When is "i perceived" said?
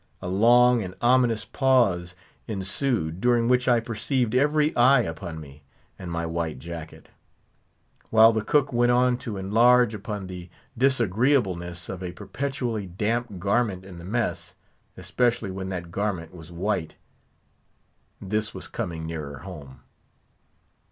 3.67-4.33